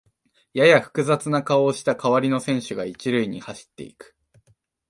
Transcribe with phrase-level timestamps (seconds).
[0.55, 4.17] やや複雑な顔をした代わりの選手が一塁に走っていく